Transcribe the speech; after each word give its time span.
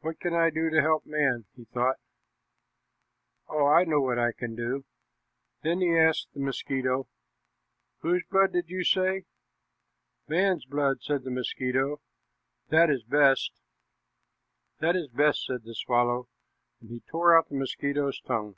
"What 0.00 0.18
can 0.18 0.34
I 0.34 0.50
do 0.50 0.68
to 0.68 0.80
help 0.80 1.06
man?" 1.06 1.44
he 1.54 1.62
thought. 1.66 2.00
"Oh, 3.46 3.66
I 3.68 3.84
know 3.84 4.00
what 4.00 4.18
I 4.18 4.32
can 4.32 4.56
do." 4.56 4.84
Then 5.62 5.80
he 5.80 5.96
asked 5.96 6.32
the 6.34 6.40
mosquito, 6.40 7.06
"Whose 7.98 8.24
blood 8.28 8.52
did 8.52 8.68
you 8.68 8.82
say?" 8.82 9.26
"Man's 10.26 10.64
blood," 10.64 11.02
said 11.04 11.22
the 11.22 11.30
mosquito; 11.30 12.00
"that 12.70 12.90
is 12.90 13.04
best." 13.04 13.52
"This 14.80 14.96
is 14.96 15.06
best," 15.06 15.46
said 15.46 15.62
the 15.62 15.76
swallow, 15.76 16.28
and 16.80 16.90
he 16.90 17.02
tore 17.08 17.38
out 17.38 17.48
the 17.48 17.54
mosquito's 17.54 18.20
tongue. 18.22 18.56